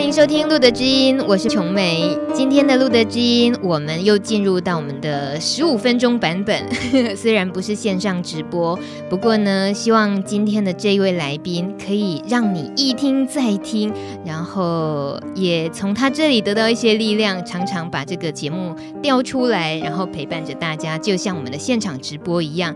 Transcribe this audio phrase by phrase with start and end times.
[0.00, 2.18] 欢迎收听《路德知音》，我是琼梅。
[2.32, 6.64] 今天的《路德知音》，我们又进入到我们的十五分钟版本。
[7.14, 8.76] 虽然不是线上直播，
[9.10, 13.92] 不过呢，希望今天的这一位来宾可以让你一听再听，
[14.24, 22.74] 然后也从他这里得到一些力量，常常把这个节目调出来，然后陪伴着大家，就像我们的现场直播一样。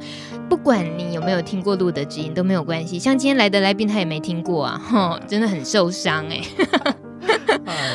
[0.50, 2.98] 不管你有没有听过《路德知音》都没有关系。
[2.98, 6.42] 像今天来的来宾，他也没听过啊，真的很受伤哎。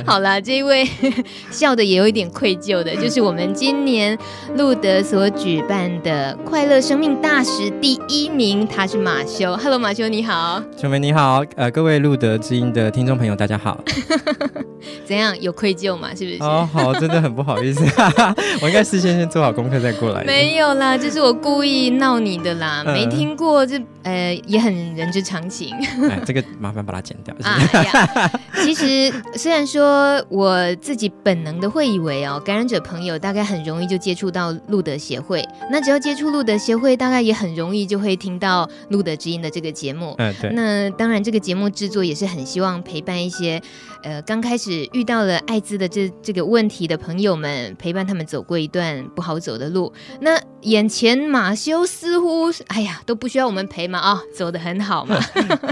[0.05, 0.87] 好啦，这一位
[1.51, 4.17] 笑的也有一点愧疚的，就是我们今年
[4.55, 9.55] 路德所举办的快乐生命大使第一名，他是马修。
[9.57, 10.61] Hello，马修你好。
[10.77, 13.83] 琼梅你好，呃，各位路德之音的听众朋友，大家好。
[15.05, 15.39] 怎样？
[15.41, 16.09] 有愧疚嘛？
[16.16, 16.38] 是不是？
[16.41, 17.83] 哦，好，真的很不好意思，
[18.61, 20.23] 我应该事先先做好功课再过来。
[20.23, 23.79] 没有啦，这是我故意闹你的啦，没听过这。
[24.01, 25.75] 呃，也很人之常情。
[26.09, 27.35] 哎，这个麻烦把它剪掉。
[27.44, 28.31] 啊呀，
[28.63, 40.16] 其实虽然说我自己本能的会以为哦，感染者朋友大概很容易就接触到路德协会，那只要接触路德协会，大概也很容易就会听到路德之音的这个节目。
[40.17, 40.51] 嗯，对。
[40.51, 43.61] 那当然，这个节目制作也是很希望陪伴一些
[44.03, 49.91] 呃刚开始遇到了艾滋的这这个问题的朋友们，陪伴他们走过一段不好走的路。
[50.22, 54.00] 那眼前马修似乎，哎呀，都不需要我们陪嘛。
[54.00, 55.19] 啊、哦，走得很好嘛？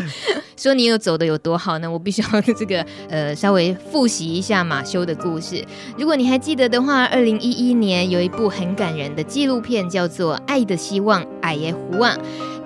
[0.58, 1.90] 说你有走的有多好呢？
[1.90, 5.64] 我必须要这个呃稍微复习一下马修的故事。
[5.98, 12.18] 如果你还记得的话，二零一一年有一部很感人的纪录片，叫做《爱的希望》，爱耶胡啊。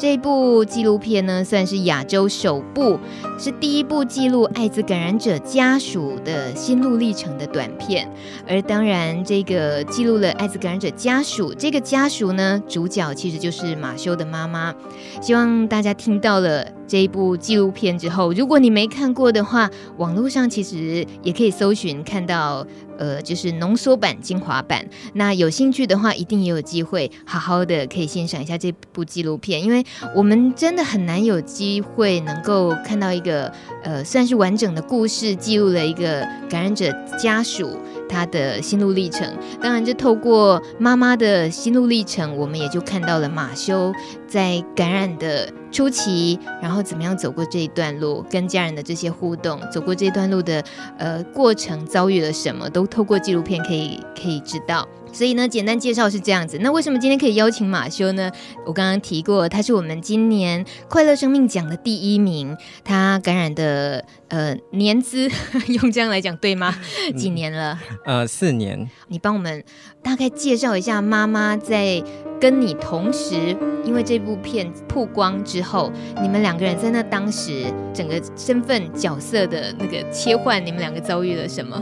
[0.02, 2.99] 这部纪录片呢，算是亚洲首部，
[3.38, 8.11] 是第一部记录艾滋感染者家属的心路历程的短片。
[8.47, 14.73] 而当然，这个记录了艾滋感染者家属，这个家属呢，主角其实就是马修的妈妈。
[15.22, 22.68] 希望大家听到了这一部纪录片之后，如果你没看过的话，网络上其实也可以搜寻看到。
[22.97, 24.85] 呃，就是浓缩版、精华版。
[25.13, 29.84] 那有兴趣的话，一定也有机会好好的可以欣赏一下这部纪录片，因为
[30.16, 37.75] 我们真的很难有机会能够看到一个呃，算是完整的故事，记录了一个感染者家属
[38.11, 39.27] 他的心路历程。
[39.61, 43.94] 当然，就透过妈妈的心路历程，我们也就看到了马修
[44.27, 45.51] 在感染的。
[45.72, 50.61] 初期，然后怎么样走过这一段路，跟家人的这些互动，走过这段路的
[50.97, 54.85] 呃过程，遭遇了什么，都透过纪录片可以可以知道。
[55.13, 56.57] 所以呢，简单介绍是这样子。
[56.61, 58.31] 那为什么今天可以邀请马修呢？
[58.66, 62.55] 我刚刚提过，他是我们今年快乐生命奖的第一名。
[62.83, 65.29] 他感染的呃年资，
[65.67, 66.75] 用这样来讲对吗？
[67.17, 67.79] 几年了？
[68.05, 68.89] 呃，四年。
[69.07, 69.63] 你帮我们
[70.01, 72.01] 大概介绍一下妈妈在
[72.39, 75.91] 跟你同时，因为这部片曝光之后，
[76.22, 81.81] 你们两个人在那当时整个身份角色的那个切换，你们两个遭遇了什么？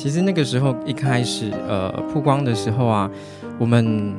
[0.00, 3.10] 其实那个时候一开始，呃，曝光的时候啊，
[3.58, 4.14] 我们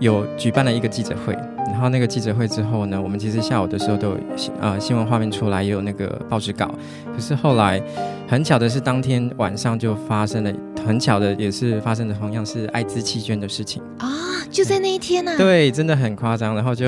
[0.00, 1.34] 有举办了一个记者会，
[1.66, 6.74] 然后那个记者会之后呢，我们其实下午的时候都有新呃新闻画面出来，也有那个报纸稿。
[7.14, 7.78] 可是后来
[8.26, 10.50] 很巧的是，当天晚上就发生了，
[10.86, 14.08] 很巧的也是发生的同样是艾滋弃捐的事情啊，
[14.50, 15.36] 就在那一天呢、啊。
[15.36, 16.86] 对，真的很夸张，然后就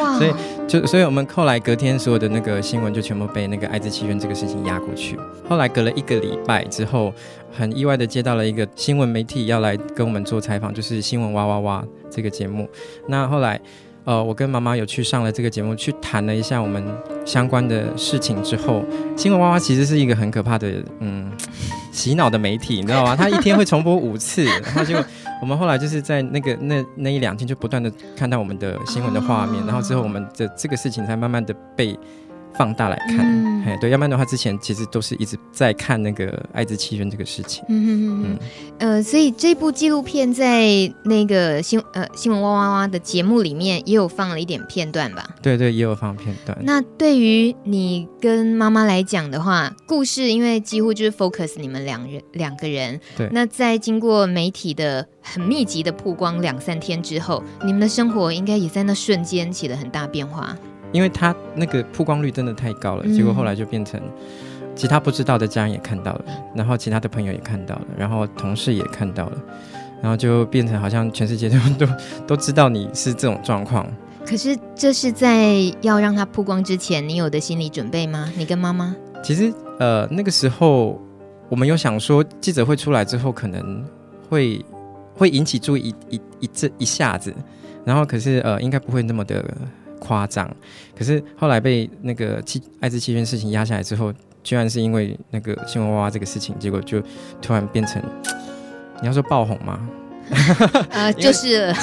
[0.00, 0.32] 哇， 所以
[0.68, 5.18] 就所以我们后来隔天所有的那个新闻就全部被那个艾滋弃捐这个事情压过去。
[5.48, 7.12] 后来隔了一个礼拜之后。
[7.56, 12.68] 很意外的接到了一个新闻媒体要来跟我们做采访，就是新闻哇哇哇这个节目。
[13.06, 13.60] 那后来，
[14.02, 16.84] 呃，我跟妈妈有去上了这个节目，去谈了一下我们
[17.24, 18.82] 相关的事情之后，
[19.16, 21.30] 新闻哇哇其实是一个很可怕的，嗯，
[21.94, 23.14] 洗脑的媒体，你知道吗？
[23.16, 24.96] 他一天会重播五次，然后就
[25.40, 31.98] 我们后来就是在那个那那一两天就不断的看到我们的新闻的画面，然后之后我们的这个事情才慢慢的被。
[32.56, 33.18] 放大来看，
[33.64, 37.64] 哎、嗯，对，要不然的话，之前其实都是一直在看那个艾滋弃捐这个事情。
[37.68, 38.38] 嗯嗯嗯，
[38.78, 40.66] 呃，所以这部纪录片在
[41.04, 45.28] 那个新呃新闻哇哇哇的节目里面也有放了一点片段吧？
[45.42, 46.56] 对对，也有放片段。
[46.62, 53.00] 那对于你跟妈妈来讲的话，故事因为几乎就是 focus 你们两人两个人。
[53.16, 53.28] 对。
[53.32, 60.56] 那在经过媒体的很密集的曝光两三天之后，你们的生活应该也在那瞬间起了很大变化。
[60.94, 64.00] 因为他那个曝光率真的太高了，嗯，结果后来就变成
[64.76, 66.24] 其他不知道的家人也看到了，
[66.54, 69.38] 然后其他的朋友也看到了，然后同事也看到了，
[70.00, 71.92] 然后就变成好像全世界都 都
[72.28, 73.84] 都知道你是这种状况。
[74.24, 78.32] 可是这是在要让他曝光之前，你有的心理准备吗？
[78.36, 78.94] 你跟妈妈？
[79.22, 81.00] 其实呃那个时候
[81.48, 83.84] 我们有想说记者会出来之后可能
[84.28, 84.64] 会
[85.14, 87.34] 会引起注意一一一这一下子，
[87.84, 89.44] 然后可是呃应该不会那么的
[90.04, 90.48] 夸张。
[90.96, 94.12] 可是后来被那个气爱滋气圈事情压下来之后，
[94.42, 97.02] 居然是因为那个新闻娃娃这个事情，结果就
[97.40, 98.02] 突然变成
[99.00, 99.80] 你要说爆红吗？
[100.90, 101.74] 呃， 就是。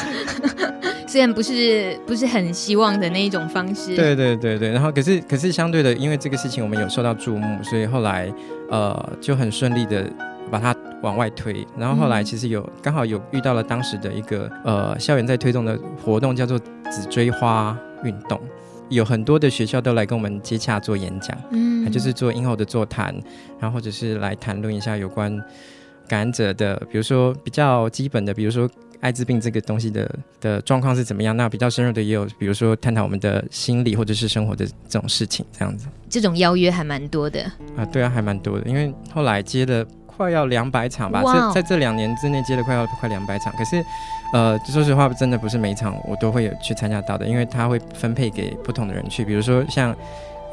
[1.12, 8.31] 虽然不是不是很希望的那一种方式，对对对对，然后可是可是相对的，因为这个事情我们有受到注目，所以后来
[8.69, 10.09] 呃就很顺利的
[10.50, 11.67] 把它往外推。
[11.77, 16.57] 然后后来其实有、嗯、刚好有遇到了当时的一个呃校园在推动的活动，叫做
[16.89, 18.39] 紫锥花运动，
[18.89, 23.15] 有很多的学校都来跟我们接洽做演讲，嗯，就是做英后的座谈，
[23.59, 25.31] 然后或者是来谈论一下有关
[26.07, 28.69] 感染者的，比如说比较基本的，比如说。
[29.01, 30.07] 艾滋病这个东西的
[30.39, 31.36] 的状况是怎么样？
[31.36, 35.88] 那比较深入的也有，比如说探讨我们的心理或者是生活的这种事情，这样子。
[36.07, 37.42] 这种邀约还蛮多的
[37.75, 38.69] 啊，对啊，还蛮多的。
[38.69, 39.83] 因为后来接了
[40.21, 43.51] 快要两百场吧，这在在这两年之内接了快要快两百场。
[43.57, 43.83] 可是，
[44.33, 49.95] 呃，说实话，真的不是每一场我都会有去参加到的，因为他会分配给不同的人去，比如说像。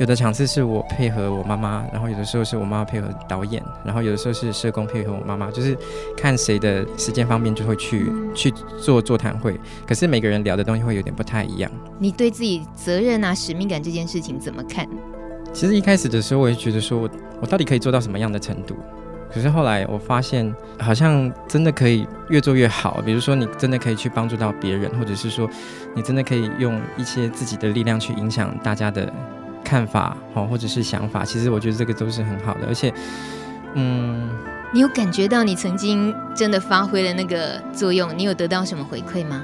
[0.01, 5.77] 有的场次是我配合我妈妈，然后有的时候是我妈妈配合导演，然后有的时候是社工配合我妈妈，就是
[6.17, 8.49] 看谁的时间方便就会去去
[8.81, 9.59] 做座谈会。
[9.85, 11.69] 可是每个人聊的东西会有点不太一样。
[11.99, 14.89] 你对自己责任啊、使命感这件事情怎么看？
[15.53, 17.11] 其实一开始的时候，我也觉得说我
[17.41, 18.77] 我到底可以做到什么样的程度？
[19.33, 23.01] 可是后来我发现，好像真的可以越做越好。
[23.05, 25.49] 比如说，你真的可以去帮助到别人，或者是说，
[25.95, 29.13] 你真的可以用一些自己的力量去影响大家的。
[29.65, 32.91] 看法好，或者是想法，其实我觉得这个都是很好的，而且，
[33.75, 34.31] 嗯，
[34.73, 38.11] 你有感觉到你曾经真的发挥了那个作用？
[38.17, 39.43] 你有得到什么回馈吗？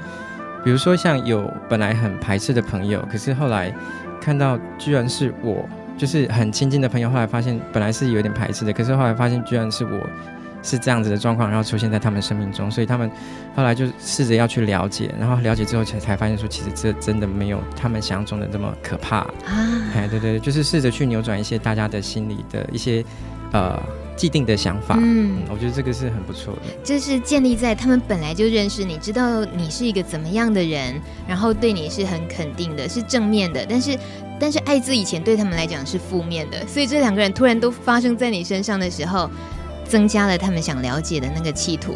[0.63, 3.71] 比如说，像有本来很排斥的朋友，可是后来
[4.19, 9.99] 看到居然是我，就是很亲近的朋友，后来发现本来是有点排斥的，可是后来发现居然是我。
[10.67, 13.07] 是这样子的状况，然后出现在他们生命中，所以他们
[13.55, 19.91] 后来就试着要去了解，然后了解之后才才发现说，其实这真的没有他们想象中的那么可怕啊！
[19.93, 23.05] 哎，对对，就是试着去扭转一些大家的心理的一些
[23.51, 23.79] 呃
[24.17, 24.95] 既定的想法。
[24.97, 26.61] 嗯，嗯，我觉得这个是很不错的。
[26.83, 33.63] 这是建立在他们本来就认识你，知道你是一个怎么样的人，然后对你是很肯定的，是正面的。
[33.69, 33.95] 但是
[34.39, 39.29] 但是艾滋以前对他们来讲是负面的，所以这两个人突然都发生在你身上的时候。
[39.87, 41.93] 增加了他们想了解的那个企图。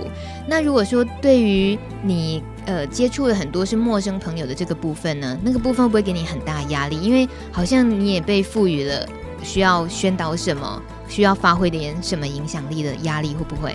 [0.48, 7.02] 那如果说对于你呃接触了很多是陌生朋友的这个部分呢，那个部分会不会给你很大压力？
[7.02, 9.10] 因为好像你也被赋予了
[9.42, 13.74] 需要宣导什么，需要发挥点什么影响力的压力，会不会？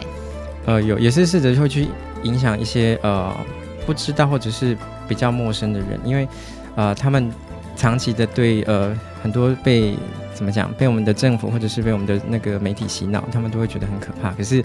[0.64, 1.88] 呃，有，也是试着会去
[2.22, 3.37] 影响一些呃
[3.84, 4.78] 不知道或者是
[5.08, 6.28] 比较陌生的人，因为
[6.76, 7.28] 呃他们
[7.76, 9.94] 长期的对呃很多被。
[10.34, 10.68] 怎么讲？
[10.72, 14.32] 被我们的政府或者是被我们的那个媒体洗脑，他们都会觉得很可怕。
[14.32, 14.64] 可是，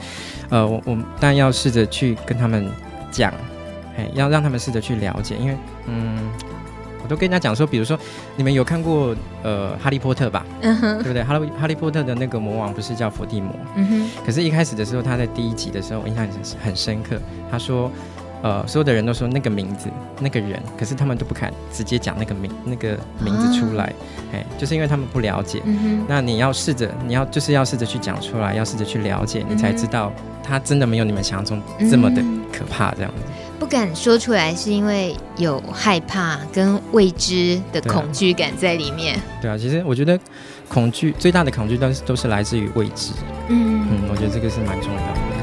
[0.49, 2.67] 呃，我我当然要试着去跟他们
[3.11, 3.31] 讲，
[3.95, 5.35] 哎，要让他们试着去了解。
[5.39, 6.17] 因为，嗯，
[7.03, 7.95] 我都跟人家讲说，比如说，
[8.35, 10.43] 你们有看过呃《哈利波特》吧？
[10.61, 11.23] 嗯哼，对不对？
[11.23, 13.55] 哈利哈利波特的那个魔王不是叫伏地魔？
[13.75, 14.09] 嗯哼。
[14.25, 17.21] 可是，一开始的时候，他在第一集的时候，我印象很很深刻。
[17.51, 17.91] 他说。
[18.41, 19.89] 呃，所有的人都说那个名字，
[20.19, 23.93] 那个人，可是他们都不敢直接讲那个名那个名字出来，
[24.31, 25.61] 哎、啊，就是因为他们不了解。
[26.07, 30.11] 那你要试着，你要就是要试着去讲出来，要试着去了解，你才知道
[30.41, 33.11] 他真的没有你们想象中这么的可怕，这样。
[33.59, 39.19] 不敢说出来，是因为有害怕跟未知的恐惧感在里面。
[39.41, 40.17] 对啊，对啊，其实我觉得
[40.69, 43.11] 恐惧最大的恐惧都是都是来自于未知。
[43.49, 45.38] 嗯嗯，我觉得这个是蛮重要的。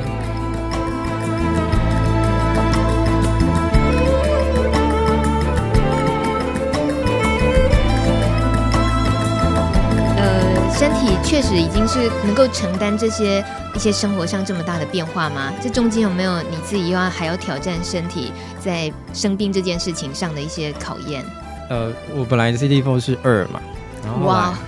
[10.79, 13.43] 身体确实已经是能够承担这些
[13.75, 15.51] 一些生活上这么大的变化吗？
[15.59, 18.31] 这中间有没有你自己又要还要挑战身体
[18.61, 21.25] 在生病这件事情上的一些考验？
[21.71, 23.59] 呃，我本来 CD4 是二嘛，
[24.05, 24.59] 然后后来哇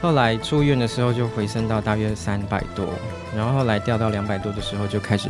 [0.00, 2.86] 后来出院的时候就回升到大约三百多，
[3.36, 5.28] 然后后来掉到两百多的时候就开始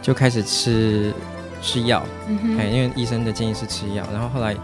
[0.00, 1.12] 就开始吃
[1.60, 4.54] 吃药，嗯哼，因为医生的建议是吃药，然后后来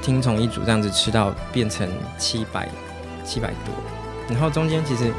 [0.00, 2.66] 听从医嘱这样子吃到变成七百
[3.22, 3.99] 七百多。
[4.30, 5.12] 然后中间其实，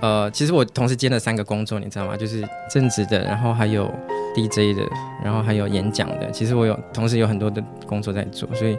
[0.00, 2.16] 呃，其实我同时兼了三个工作，你知道吗？
[2.16, 3.90] 就是正职的，然后还有
[4.34, 4.82] DJ 的，
[5.24, 6.30] 然后还有演讲的。
[6.30, 8.76] 其实我有同时有很多的工作在做，所以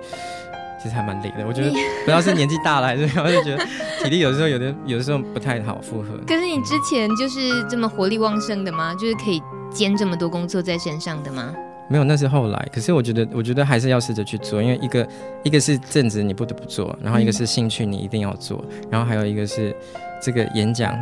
[0.82, 1.46] 其实还蛮累的。
[1.48, 3.66] 我觉得不知道是年纪大了还是，我就觉得
[4.04, 6.10] 体力有时候有的有的时候不太好负荷。
[6.28, 8.94] 可是你之前就是这么活力旺盛的吗？
[8.96, 11.54] 就是可以兼这么多工作在身上的吗？
[11.90, 12.70] 没有，那是后来。
[12.72, 15.08] 可是我觉得，我觉得还是要试着去做，因为一个
[15.44, 19.76] 一个是正职你不得不做，然后一个是兴趣你一定要做，然后还有一个是
[20.22, 20.98] 这个演讲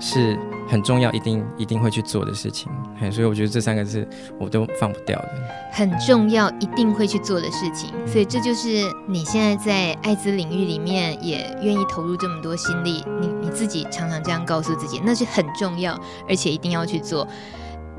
[0.00, 2.72] 是很重要，一定一定会去做的事情。
[3.12, 4.06] 所以我觉得这三个字
[4.38, 5.28] 我都放不掉的。
[5.72, 7.90] 很重要，一定会去做的事情。
[8.06, 17.28] 所以这就是你现在在艾滋领域里面也愿意投入这么多心力，你你自己常常这样告诉自己，那是很重要，而且一定要去做。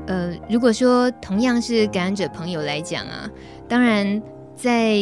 [0.06, 3.30] 呃，如果说同样是感染者朋友来讲啊，
[3.68, 4.20] 当然
[4.56, 4.96] 在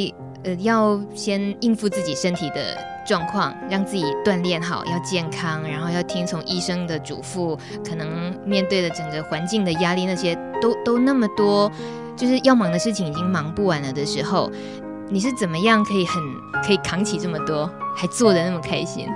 [0.45, 2.77] 呃要先应付自己身体的
[3.07, 11.73] 状况，让自己锻炼好，要健康，然后要听从医生的嘱咐，可能面对的整个环境的压力，那些都都那么多，
[12.15, 14.51] 就是要忙的事情已经忙不完了的时候，
[15.09, 16.23] 你是怎么样可以很
[16.63, 19.09] 可以扛起这么多，还做得那么开心？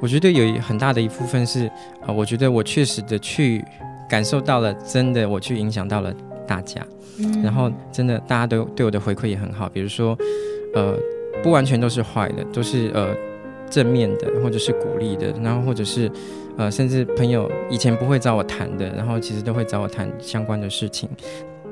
[0.00, 1.66] 我觉得有很大的一部分是
[2.00, 3.64] 啊、我觉得我确实的去。
[4.12, 6.14] 感受到了，真的我去影响到了
[6.46, 6.86] 大家，
[7.18, 9.70] 嗯，然后真的大家都对我的回馈也很好。
[9.70, 10.14] 比如说，
[10.74, 10.94] 呃，
[11.42, 13.16] 不完全都是坏的，都是呃
[13.70, 16.10] 正面的，或者是鼓励的，然后或者是
[16.58, 21.08] 呃，甚至朋友以前不会找我谈的，然后其实都会找我谈相关的事情。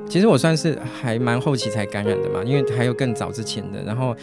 [0.09, 3.83] 其实我算是还蛮后期才感染的嘛，因为还有更早之前的。
[3.85, 4.15] 然后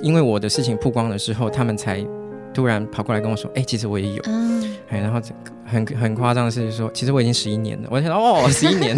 [0.00, 2.06] 因为我的事情曝光了之后，他们才
[2.54, 5.55] 突然跑过来跟我说：“哎，其实我也有。”嗯，哎，然后这个。
[5.66, 7.88] 很很夸张的事情说，其实我已经十一年了。
[7.90, 8.96] 我想到哦， 十一年，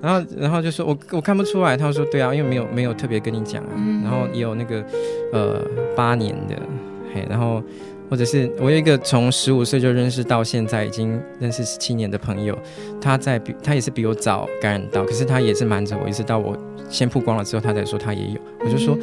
[0.00, 1.76] 然后然后就说我我看不出来。
[1.76, 3.70] 他说对啊，因为没有没有特别跟你讲啊。
[3.76, 4.84] 嗯、然后也有那个
[5.32, 5.60] 呃
[5.96, 6.56] 八年的，
[7.14, 7.62] 嘿，然后
[8.08, 12.56] 或者是我有一个从十五岁就认识到现在已经认识十七年的朋友，
[13.00, 16.56] 他在比他也是比我早感染到，可是他也是瞒着我，一直到我
[16.88, 18.40] 先曝光了之后，他才说他也有。
[18.60, 19.02] 我就说，嗯、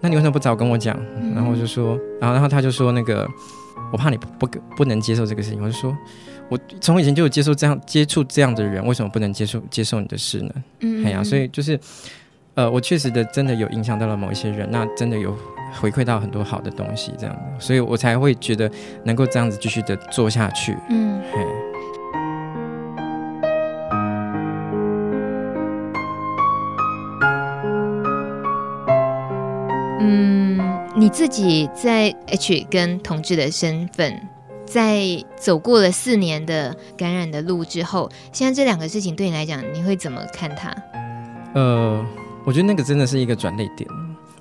[0.00, 0.96] 那你为什么不早跟我讲？
[1.34, 3.26] 然后我就说，然后然后他就说那个
[3.92, 5.62] 我怕你不不不能接受这个事情。
[5.62, 5.96] 我就说。
[6.50, 10.52] 我从以前就有接受这样接触这样的人，为什么不能接受接受你的事呢？
[10.80, 11.80] 嗯，哎呀，所以就是，
[12.52, 15.34] 呃，我确实的真的有影响到了某一些人，那真的有
[15.80, 18.70] 回馈到很多好的东西，这样的，所以我才会觉得
[19.04, 20.76] 能够这样子继续的做下去。
[20.90, 21.40] 嗯，嘿，
[31.14, 34.20] 自己在 H 跟同志的身份。
[34.66, 35.04] 在
[35.36, 40.74] 走过了四年的感染的路之后，现在这两个事情对你来讲，你会怎么看它？
[41.54, 42.04] 呃，
[42.44, 43.88] 我觉得那个真的是一个转捩点，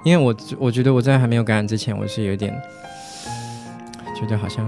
[0.04, 2.52] 因为我我觉得我在还没有感染之前，我是有点
[4.20, 4.66] 觉得好像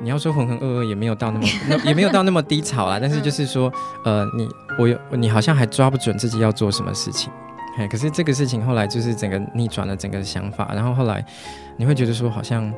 [0.00, 2.98] 你要说浑浑噩噩，也没有到那么 那也没有到那么低潮啦。
[3.00, 3.72] 但是就是说，
[4.04, 4.46] 呃，你
[4.78, 7.32] 我有你好像还抓不准自己要做什么事情，
[7.76, 11.24] 嘿，可是这个事情后来就是整个逆转了整个想法，然后后来
[11.76, 12.72] 你会觉得说好像。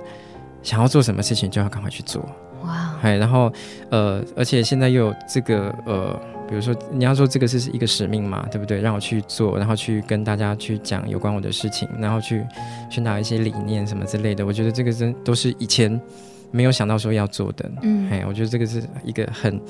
[0.63, 2.29] 想要做什么事情就要赶快去做，
[2.65, 2.97] 哇！
[3.01, 3.53] 哎，然后
[3.89, 8.81] 呃，而且现在又有这个呃，比如说你要说这个是一个使命嘛，对不对？
[8.81, 12.45] 让我去做，然后去跟大家去讲有关我的事情，然后去
[12.91, 14.45] 宣达一些理念什么之类的。
[14.45, 16.01] 我觉得这个真都是以前
[16.51, 17.71] 没有想到说要做的。
[17.83, 19.61] 嗯，哎，我觉得这个是一个很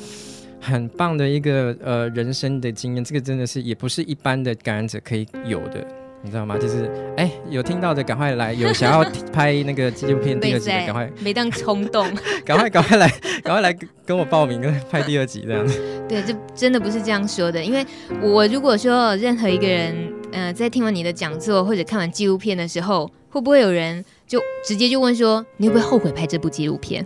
[0.60, 3.04] 很棒的一个呃人生的经验。
[3.04, 5.86] 这个真的是也不是一般的感染者可以有的。
[6.22, 6.58] 你知道吗？
[6.58, 12.04] 就是哎，有听到的赶快来，有想要拍那个纪录片第二集的赶快，没当冲动，
[12.44, 13.08] 赶快赶快来，
[13.44, 13.72] 赶快来
[14.04, 15.78] 跟我报名，跟拍第二集这样子。
[16.08, 17.86] 对，这真的不是这样说的，因为
[18.20, 19.94] 我如果说任何一个人，
[20.32, 27.04] 呃，在听完你的讲座或者看完纪录片的时候，会不会有人就直接就问说，你会不会后悔拍这部纪录片？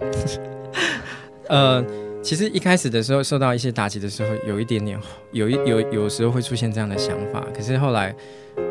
[1.50, 1.85] 呃。
[2.22, 4.98] 其实一开始的时候受到一些打击的时候，有一点点，
[5.32, 7.44] 有一有有时候会出现这样的想法。
[7.54, 8.14] 可是后来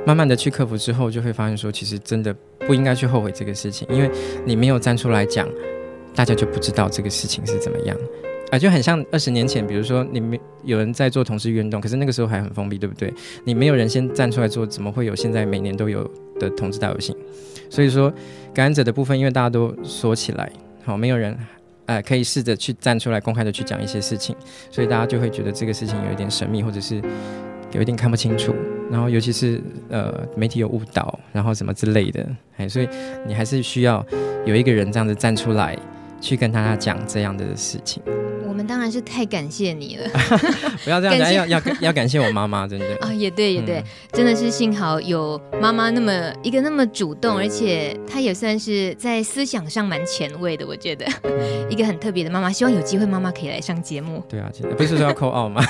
[0.05, 4.09] 慢慢的去克服之后，就会发现说，其实真的不应该去后悔这个事情，因为
[4.45, 5.49] 你没有站出来讲，
[6.15, 7.97] 大家就不知道这个事情是怎么样。
[8.51, 13.13] 啊，就很像二十年前，比如说你没有人在做同志运动，可是那个时候还很封闭，对不对？
[13.43, 17.15] 你没有人先站出来做，怎么会有现在每年都有的同志大游行？
[17.69, 18.09] 所以说
[18.53, 20.51] 感染者的部分，因为大家都锁起来，
[20.83, 21.37] 好，没有人。
[21.89, 24.35] 呃，可以试着去站出来，公开的去讲一些事情，
[24.69, 27.01] 所以大家就会觉得这个事情有一点神秘，或者是
[27.71, 28.53] 有一点看不清楚。
[28.91, 32.23] 然后，尤其是呃，媒体有误导，然后什么之类的，
[32.57, 32.87] 哎，所以
[33.25, 34.05] 你还是需要
[34.45, 35.75] 有一个人这样子站出来，
[36.21, 38.03] 去跟大家讲这样的事情。
[38.69, 40.07] 当然是太感谢你了，
[40.85, 43.83] 不要这样讲，要要要感谢我妈妈，真的啊， 也对也对，嗯、
[44.13, 51.31] 真的是幸好有妈妈那么一个那么主动，而且她也算是在思想上蛮前卫的，我觉得、嗯、
[51.71, 52.51] 一个很特别的妈妈。
[52.51, 54.23] 希望有机会妈妈可以来上节目。
[54.29, 55.63] 对啊，不是说要 call out 吗？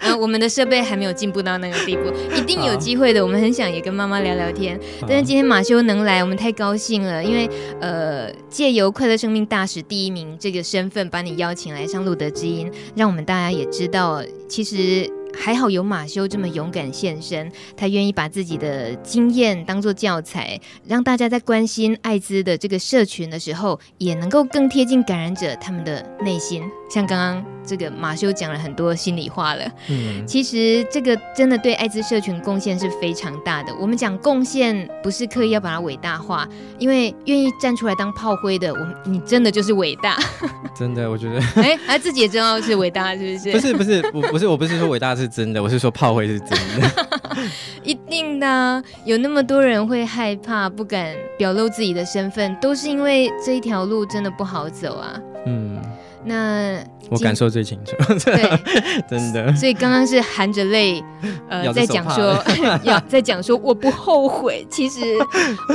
[0.00, 3.24] 啊，我们的设备还没有进步到那个地步，一定有机会的。
[3.24, 4.78] 我们很想也跟妈妈聊聊天，
[5.08, 7.48] 但是今天马修能来，我们太高兴了，因为
[7.80, 11.86] 呃，借由快乐生命大使第一名这个身份把你邀请来。
[11.86, 26.62] 上路德之音，让我们大家也知道，其实还好有马修这么勇敢现身，他愿意把自己的经验当做教材，让大家在关心艾滋的这个社群的时候，也能够更贴近感染者他们的内心。
[26.90, 33.74] 像刚刚这个马修讲了很多心里话了，嗯，其实这个真的对艾滋社群贡献是非常大的。
[33.80, 36.48] 我们讲贡献，不是刻意要把它伟大化，
[36.78, 40.16] 因为愿意站出来当炮灰的，我们你真的就是伟大。
[40.76, 43.52] 真的，我觉得， 哎，他自己也知道是伟大，是不是？
[43.52, 46.90] 不是，不是，我不是，我不是说伟大是 真的，我是说炮灰是真的。
[47.82, 55.20] 一定的，有那么多人会害怕，不敢表露自己的身份，都是因为这一条路真的不好走啊。
[55.46, 55.80] 嗯。
[56.26, 58.58] 那我感受最清楚，对，
[59.06, 59.54] 真的。
[59.54, 61.04] 所以刚刚是含着泪，
[61.50, 62.42] 呃，在讲说，
[62.82, 64.66] 要在讲说我不后悔。
[64.70, 65.00] 其实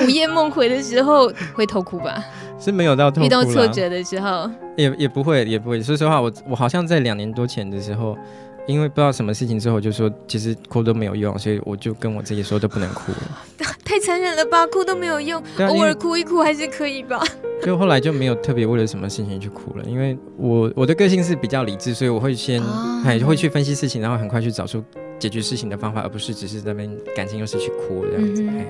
[0.04, 2.26] 午夜梦回的时候会偷哭吧？
[2.60, 3.12] 是没有到。
[3.22, 5.84] 遇到挫折的时候，也也不会，也不会。
[5.84, 8.18] 说实话，我我好像在两年多前的时候。
[8.70, 13.12] 因为不知道什么事情之后，就说其实哭都没有用，所以我就跟我自己说都不能哭。
[13.84, 17.20] 太残忍了吧，哭都没有用，啊、偶尔哭一哭还是可以吧。
[17.66, 22.62] 就后来就没有特别为了什么事情去哭了，因为我我的个性是比较理智，所以我会先
[23.04, 24.84] 还、哦、会去分析事情，然后很快去找出
[25.18, 28.44] 解决事情的方法，而不是只是在那边感情又是去哭这样子。
[28.44, 28.66] 嗯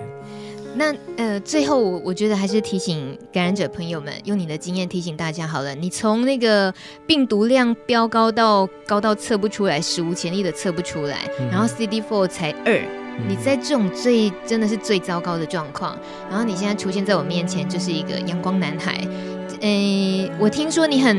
[0.75, 5.75] 那呃，最后我我觉得还是提醒感染者朋友们，用你的经验提醒大家好了。
[5.75, 6.73] 你从那个
[7.05, 12.77] 病毒量飙高到高到测不出来，史无前例的测不出来，嗯、然后 CD4 才二、
[13.17, 15.97] 嗯，你在这种最真的是最糟糕的状况，
[16.29, 19.05] 然后你现在出现在我面前，就是一个阳光男孩。
[19.59, 21.17] 诶，我听说你很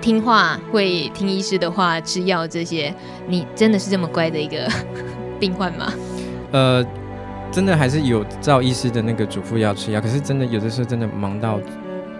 [0.00, 2.94] 听话，会听医师的话，吃药这些，
[3.26, 4.68] 你真的是这么乖的一个
[5.40, 5.92] 病患吗？
[6.52, 6.86] 呃。
[7.52, 11.60] 真的还是有照医师的那个嘱咐要吃药，可是真的有的时候真的忙到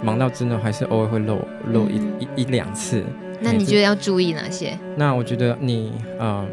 [0.03, 3.05] 忙到真的还是偶尔会漏漏一、嗯、一一两次。
[3.41, 4.77] 那你觉得要注意哪些？
[4.97, 6.47] 那我觉得你嗯，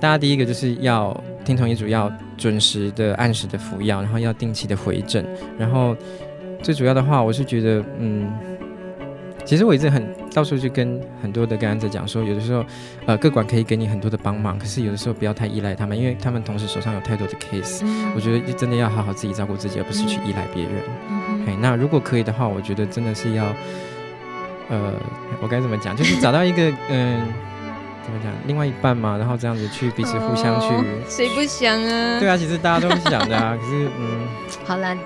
[0.00, 5.26] 大家第一个就是要听从医嘱，要准时的按时的服药，然后要定期的回诊，
[5.58, 5.96] 然后
[6.62, 8.30] 最主要的话，我是觉得嗯。
[9.44, 10.04] 其实我一直很
[10.36, 12.62] 到处去跟很多的感染者讲说，有的时候，
[13.06, 17.80] 呃，各管可以给你很多的帮忙，可是有的时候不要太依赖他们，因为他们同时手上有太多的 case。
[17.84, 18.12] 嗯。
[18.14, 20.72] 我觉得就真的要好好自己照顾自己，而不是去依赖别人。
[21.08, 21.46] 嗯。
[21.46, 23.46] 嘿，那如果可以的话，我觉得真的是要，
[24.68, 24.92] 呃，
[25.40, 25.96] 我该怎么讲？
[25.96, 27.20] 就是找到一个嗯。
[27.20, 27.26] 呃
[28.06, 28.32] 怎么讲？
[28.46, 30.68] 另外一半嘛，然后这样子去彼此互相去，
[31.08, 32.20] 谁、哦、不想啊？
[32.20, 33.58] 对啊，其实大家都是想的啊。
[33.60, 34.28] 可是，嗯，
[34.64, 34.96] 好啦，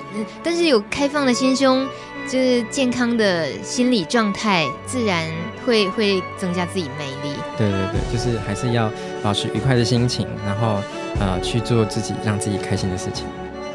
[0.43, 1.89] 但是有开放的心胸，
[2.29, 5.27] 就是健康的心理状态，自然
[5.65, 7.35] 会会增加自己魅力。
[7.57, 10.83] 对对对，就是还是要保持愉快的心情，然后
[11.19, 13.25] 呃去做自己让自己开心的事情。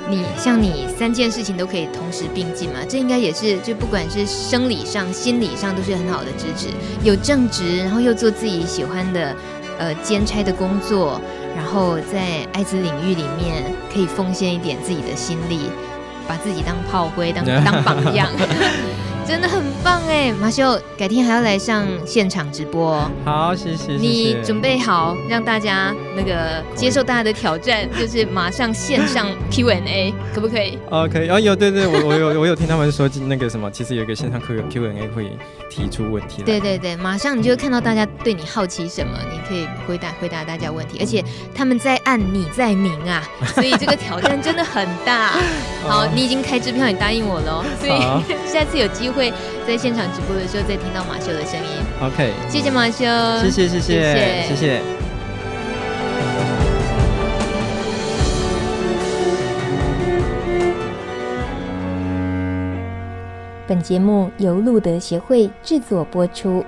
[0.10, 2.80] 你像你三件事情都可以同时并进嘛？
[2.88, 6.68] 这应该也是就不管是生理上、心理上都是很好的支持。
[7.04, 9.36] 有正职，然后又做自己喜欢的
[9.80, 11.20] 呃兼差的工作，
[11.56, 13.63] 然后在艾滋领域里面
[13.94, 15.62] 可以奉献一点自己的心力，
[16.28, 18.30] 把自己当炮灰，当 当榜样。
[19.27, 23.11] 真的很棒哎，马修，改天还要来上现场直播哦。
[23.25, 23.93] 好，谢谢。
[23.93, 30.77] 你准备好让大家那个接受大家的挑战，就是马上线上 Q&A，可不可以？
[30.91, 31.29] 哦，可以。
[31.29, 35.35] 哦，有，对对，我我有我有听他们说，那个什么，其实有一个线上 Q Q&A 会
[35.71, 36.43] 提出问题。
[36.43, 45.31] 对对对，马上你就会看到大家对你好奇什么，你可以回答回答大家问题，而且他们在暗你在明啊， 所以这个挑战真的很大。
[45.83, 47.99] 好，你已经开支票，你答应我了，所以
[48.47, 49.14] 下次有机会。
[49.15, 49.34] 会
[49.65, 51.67] 在现场直播的时候再听到马修的声音。
[52.01, 53.06] OK，谢谢马修，
[53.41, 54.43] 谢谢谢谢谢谢。
[54.49, 54.82] 谢谢。
[63.67, 66.63] 本节目由路德协会制作播出。